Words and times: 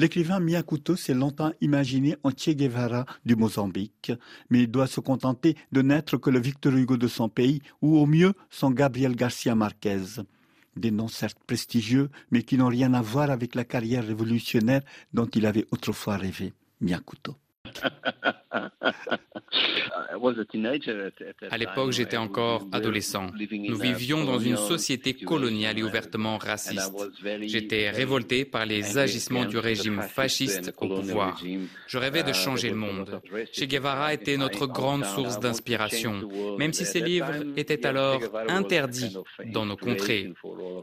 L'écrivain 0.00 0.40
Miyakuto 0.40 0.96
s'est 0.96 1.12
longtemps 1.12 1.52
imaginé 1.60 2.16
en 2.22 2.30
Che 2.30 2.54
Guevara 2.54 3.04
du 3.26 3.36
Mozambique, 3.36 4.12
mais 4.48 4.60
il 4.62 4.70
doit 4.70 4.86
se 4.86 4.98
contenter 4.98 5.56
de 5.72 5.82
n'être 5.82 6.16
que 6.16 6.30
le 6.30 6.40
Victor 6.40 6.74
Hugo 6.74 6.96
de 6.96 7.06
son 7.06 7.28
pays, 7.28 7.60
ou 7.82 7.98
au 7.98 8.06
mieux 8.06 8.32
son 8.48 8.70
Gabriel 8.70 9.14
Garcia 9.14 9.54
Marquez. 9.54 10.22
Des 10.74 10.90
noms 10.90 11.08
certes 11.08 11.36
prestigieux, 11.46 12.08
mais 12.30 12.44
qui 12.44 12.56
n'ont 12.56 12.68
rien 12.68 12.94
à 12.94 13.02
voir 13.02 13.30
avec 13.30 13.54
la 13.54 13.64
carrière 13.64 14.06
révolutionnaire 14.06 14.80
dont 15.12 15.26
il 15.26 15.44
avait 15.44 15.66
autrefois 15.70 16.16
rêvé. 16.16 16.54
Miyakuto. 16.80 17.36
À 21.50 21.58
l'époque, 21.58 21.92
j'étais 21.92 22.16
encore 22.16 22.66
adolescent. 22.72 23.26
Nous 23.50 23.78
vivions 23.78 24.24
dans 24.24 24.38
une 24.38 24.56
société 24.56 25.14
coloniale 25.14 25.78
et 25.78 25.82
ouvertement 25.82 26.38
raciste. 26.38 26.92
J'étais 27.42 27.90
révolté 27.90 28.44
par 28.44 28.66
les 28.66 28.98
agissements 28.98 29.44
du 29.44 29.58
régime 29.58 30.02
fasciste 30.02 30.72
au 30.78 30.88
pouvoir. 30.88 31.42
Je 31.86 31.98
rêvais 31.98 32.22
de 32.22 32.32
changer 32.32 32.70
le 32.70 32.76
monde. 32.76 33.20
Che 33.52 33.64
Guevara 33.64 34.14
était 34.14 34.36
notre 34.36 34.66
grande 34.66 35.04
source 35.04 35.40
d'inspiration, 35.40 36.28
même 36.58 36.72
si 36.72 36.84
ses 36.84 37.00
livres 37.00 37.32
étaient 37.56 37.86
alors 37.86 38.20
interdits 38.48 39.16
dans 39.46 39.66
nos 39.66 39.76
contrées. 39.76 40.32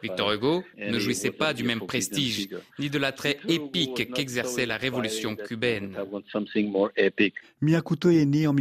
Victor 0.01 0.33
Hugo 0.33 0.63
ne 0.77 0.99
jouissait 0.99 1.31
pas 1.31 1.53
du 1.53 1.63
même 1.63 1.81
prestige, 1.81 2.49
ni 2.79 2.89
de 2.89 2.97
l'attrait 2.97 3.39
épique 3.47 4.13
qu'exerçait 4.13 4.65
la 4.65 4.77
révolution 4.77 5.35
cubaine. 5.35 5.97
Miyakuto 7.61 8.09
est 8.09 8.25
né 8.25 8.47
en 8.47 8.53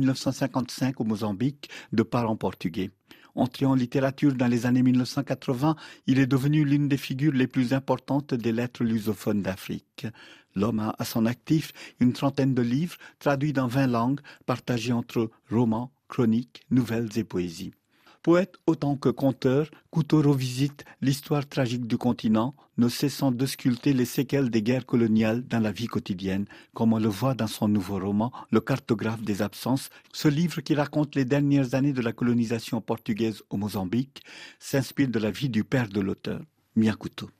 1955 0.66 1.00
au 1.00 1.04
Mozambique 1.04 1.70
de 1.92 2.02
parents 2.02 2.36
portugais. 2.36 2.90
Entré 3.34 3.66
en 3.66 3.74
littérature 3.74 4.34
dans 4.34 4.46
les 4.46 4.66
années 4.66 4.82
1980, 4.82 5.76
il 6.06 6.18
est 6.18 6.26
devenu 6.26 6.64
l'une 6.64 6.88
des 6.88 6.96
figures 6.96 7.34
les 7.34 7.46
plus 7.46 7.74
importantes 7.74 8.34
des 8.34 8.52
lettres 8.52 8.82
lusophones 8.82 9.42
d'Afrique. 9.42 10.06
L'homme 10.54 10.80
a 10.80 10.94
à 10.98 11.04
son 11.04 11.26
actif 11.26 11.72
une 12.00 12.14
trentaine 12.14 12.54
de 12.54 12.62
livres 12.62 12.96
traduits 13.18 13.52
dans 13.52 13.68
20 13.68 13.88
langues, 13.88 14.20
partagés 14.46 14.92
entre 14.92 15.30
romans, 15.50 15.92
chroniques, 16.08 16.62
nouvelles 16.70 17.18
et 17.18 17.24
poésies. 17.24 17.74
Poète 18.22 18.56
autant 18.66 18.96
que 18.96 19.08
conteur, 19.08 19.70
Couteau 19.90 20.20
revisite 20.20 20.84
l'histoire 21.00 21.48
tragique 21.48 21.86
du 21.86 21.96
continent, 21.96 22.54
ne 22.76 22.88
cessant 22.88 23.30
de 23.30 23.46
sculpter 23.46 23.92
les 23.92 24.04
séquelles 24.04 24.50
des 24.50 24.62
guerres 24.62 24.86
coloniales 24.86 25.46
dans 25.46 25.60
la 25.60 25.72
vie 25.72 25.86
quotidienne, 25.86 26.46
comme 26.74 26.92
on 26.92 26.98
le 26.98 27.08
voit 27.08 27.34
dans 27.34 27.46
son 27.46 27.68
nouveau 27.68 27.98
roman, 27.98 28.32
Le 28.50 28.60
cartographe 28.60 29.22
des 29.22 29.42
absences. 29.42 29.90
Ce 30.12 30.28
livre 30.28 30.60
qui 30.60 30.74
raconte 30.74 31.14
les 31.14 31.24
dernières 31.24 31.74
années 31.74 31.92
de 31.92 32.02
la 32.02 32.12
colonisation 32.12 32.80
portugaise 32.80 33.42
au 33.50 33.56
Mozambique 33.56 34.22
s'inspire 34.58 35.08
de 35.08 35.18
la 35.18 35.30
vie 35.30 35.48
du 35.48 35.64
père 35.64 35.88
de 35.88 36.00
l'auteur, 36.00 36.40
Miyakuto. 36.74 37.30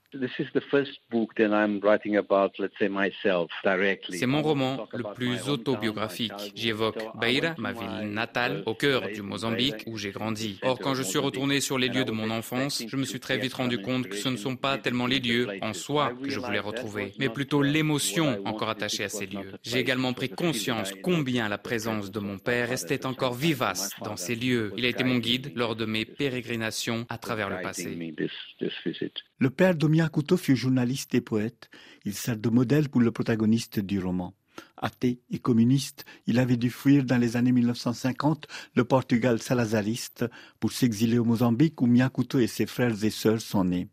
C'est 4.10 4.26
mon 4.26 4.42
roman 4.42 4.88
le 4.92 5.04
plus 5.14 5.48
autobiographique. 5.48 6.52
J'y 6.54 6.70
évoque 6.70 6.98
Beira, 7.20 7.54
ma 7.58 7.72
ville 7.72 8.10
natale, 8.10 8.62
au 8.66 8.74
cœur 8.74 9.08
du 9.08 9.22
Mozambique 9.22 9.84
où 9.86 9.96
j'ai 9.96 10.10
grandi. 10.10 10.58
Or, 10.62 10.78
quand 10.78 10.94
je 10.94 11.02
suis 11.02 11.18
retourné 11.18 11.60
sur 11.60 11.78
les 11.78 11.88
lieux 11.88 12.04
de 12.04 12.12
mon 12.12 12.30
enfance, 12.30 12.82
je 12.86 12.96
me 12.96 13.04
suis 13.04 13.20
très 13.20 13.38
vite 13.38 13.54
rendu 13.54 13.78
compte 13.78 14.08
que 14.08 14.16
ce 14.16 14.28
ne 14.28 14.36
sont 14.36 14.56
pas 14.56 14.78
tellement 14.78 15.06
les 15.06 15.18
lieux 15.18 15.48
en 15.62 15.72
soi 15.72 16.12
que 16.22 16.30
je 16.30 16.40
voulais 16.40 16.58
retrouver, 16.58 17.12
mais 17.18 17.28
plutôt 17.28 17.62
l'émotion 17.62 18.40
encore 18.44 18.68
attachée 18.68 19.04
à 19.04 19.08
ces 19.08 19.26
lieux. 19.26 19.52
J'ai 19.62 19.78
également 19.78 20.12
pris 20.12 20.28
conscience 20.28 20.92
combien 21.02 21.48
la 21.48 21.58
présence 21.58 22.10
de 22.10 22.20
mon 22.20 22.38
père 22.38 22.68
restait 22.68 23.06
encore 23.06 23.34
vivace 23.34 23.90
dans 24.04 24.16
ces 24.16 24.34
lieux. 24.34 24.72
Il 24.76 24.84
a 24.84 24.88
été 24.88 25.04
mon 25.04 25.18
guide 25.18 25.52
lors 25.54 25.76
de 25.76 25.84
mes 25.84 26.04
pérégrinations 26.04 27.06
à 27.08 27.18
travers 27.18 27.50
le 27.50 27.60
passé. 27.62 28.14
Le 29.38 29.50
père 29.50 29.74
de 29.74 29.86
Miyakuto 30.06 30.36
fut 30.36 30.54
journaliste 30.54 31.16
et 31.16 31.20
poète. 31.20 31.68
Il 32.04 32.14
sert 32.14 32.36
de 32.36 32.48
modèle 32.48 32.88
pour 32.88 33.00
le 33.00 33.10
protagoniste 33.10 33.80
du 33.80 33.98
roman. 33.98 34.34
Athée 34.76 35.18
et 35.32 35.40
communiste, 35.40 36.04
il 36.28 36.38
avait 36.38 36.56
dû 36.56 36.70
fuir 36.70 37.04
dans 37.04 37.18
les 37.18 37.36
années 37.36 37.50
1950 37.50 38.46
le 38.76 38.84
Portugal 38.84 39.42
salazariste 39.42 40.24
pour 40.60 40.70
s'exiler 40.70 41.18
au 41.18 41.24
Mozambique 41.24 41.82
où 41.82 41.86
Miyakuto 41.86 42.38
et 42.38 42.46
ses 42.46 42.66
frères 42.66 43.02
et 43.02 43.10
sœurs 43.10 43.40
sont 43.40 43.64
nés. 43.64 43.88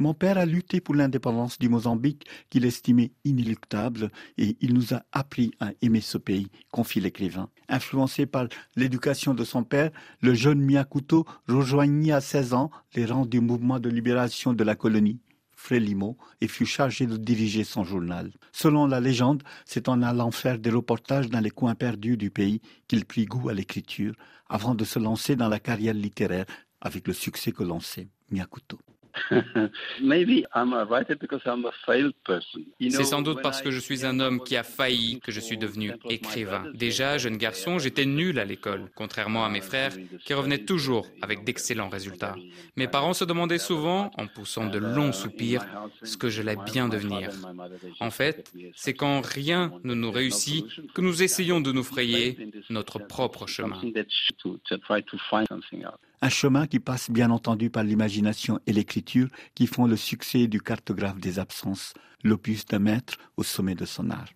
Mon 0.00 0.12
père 0.12 0.38
a 0.38 0.44
lutté 0.44 0.80
pour 0.80 0.96
l'indépendance 0.96 1.56
du 1.60 1.68
Mozambique 1.68 2.26
qu'il 2.50 2.64
estimait 2.64 3.12
inéluctable 3.24 4.10
et 4.36 4.56
il 4.60 4.74
nous 4.74 4.92
a 4.92 5.04
appris 5.12 5.52
à 5.60 5.70
aimer 5.82 6.00
ce 6.00 6.18
pays, 6.18 6.48
confie 6.72 6.98
l'écrivain. 6.98 7.48
Influencé 7.68 8.26
par 8.26 8.48
l'éducation 8.74 9.34
de 9.34 9.44
son 9.44 9.62
père, 9.62 9.92
le 10.20 10.34
jeune 10.34 10.60
Miyakuto 10.60 11.24
rejoignit 11.46 12.10
à 12.10 12.20
16 12.20 12.54
ans 12.54 12.72
les 12.96 13.06
rangs 13.06 13.24
du 13.24 13.40
mouvement 13.40 13.78
de 13.78 13.88
libération 13.88 14.52
de 14.52 14.64
la 14.64 14.74
colonie. 14.74 15.20
Frélimo 15.64 16.18
et 16.42 16.46
fut 16.46 16.66
chargé 16.66 17.06
de 17.06 17.16
diriger 17.16 17.64
son 17.64 17.84
journal. 17.84 18.30
Selon 18.52 18.86
la 18.86 19.00
légende, 19.00 19.42
c'est 19.64 19.88
en 19.88 20.02
allant 20.02 20.30
faire 20.30 20.58
des 20.58 20.68
reportages 20.68 21.30
dans 21.30 21.40
les 21.40 21.50
coins 21.50 21.74
perdus 21.74 22.18
du 22.18 22.30
pays 22.30 22.60
qu'il 22.86 23.06
prit 23.06 23.24
goût 23.24 23.48
à 23.48 23.54
l'écriture 23.54 24.12
avant 24.46 24.74
de 24.74 24.84
se 24.84 24.98
lancer 24.98 25.36
dans 25.36 25.48
la 25.48 25.60
carrière 25.60 25.94
littéraire 25.94 26.44
avec 26.82 27.08
le 27.08 27.14
succès 27.14 27.50
que 27.50 27.62
l'on 27.62 27.80
sait. 27.80 28.08
Miyakuto. 28.30 28.78
C'est 32.90 33.04
sans 33.04 33.22
doute 33.22 33.42
parce 33.42 33.62
que 33.62 33.70
je 33.70 33.80
suis 33.80 34.06
un 34.06 34.20
homme 34.20 34.42
qui 34.42 34.56
a 34.56 34.62
failli 34.62 35.20
que 35.20 35.32
je 35.32 35.40
suis 35.40 35.58
devenu 35.58 35.92
écrivain. 36.08 36.64
Déjà, 36.74 37.18
jeune 37.18 37.36
garçon, 37.36 37.78
j'étais 37.78 38.04
nul 38.04 38.38
à 38.38 38.44
l'école, 38.44 38.90
contrairement 38.94 39.44
à 39.44 39.48
mes 39.48 39.60
frères 39.60 39.92
qui 40.24 40.34
revenaient 40.34 40.64
toujours 40.64 41.06
avec 41.22 41.44
d'excellents 41.44 41.88
résultats. 41.88 42.36
Mes 42.76 42.86
parents 42.88 43.14
se 43.14 43.24
demandaient 43.24 43.58
souvent, 43.58 44.10
en 44.16 44.26
poussant 44.26 44.66
de 44.66 44.78
longs 44.78 45.12
soupirs, 45.12 45.64
ce 46.02 46.16
que 46.16 46.28
je 46.28 46.34
j'allais 46.44 46.56
bien 46.72 46.88
devenir. 46.88 47.30
En 48.00 48.10
fait, 48.10 48.52
c'est 48.74 48.94
quand 48.94 49.24
rien 49.24 49.72
ne 49.84 49.94
nous 49.94 50.10
réussit 50.10 50.66
que 50.94 51.00
nous 51.00 51.22
essayons 51.22 51.60
de 51.60 51.72
nous 51.72 51.84
frayer 51.84 52.50
notre 52.70 52.98
propre 52.98 53.46
chemin. 53.46 53.80
Un 56.20 56.28
chemin 56.28 56.66
qui 56.66 56.80
passe 56.80 57.10
bien 57.10 57.30
entendu 57.30 57.70
par 57.70 57.84
l'imagination 57.84 58.60
et 58.66 58.72
l'écriture 58.72 59.28
qui 59.54 59.66
font 59.66 59.86
le 59.86 59.96
succès 59.96 60.46
du 60.46 60.60
cartographe 60.60 61.18
des 61.18 61.38
absences, 61.38 61.94
l'opus 62.22 62.64
d'un 62.66 62.78
maître 62.78 63.16
au 63.36 63.42
sommet 63.42 63.74
de 63.74 63.84
son 63.84 64.10
art. 64.10 64.34